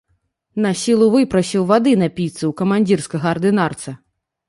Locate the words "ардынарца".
3.37-3.99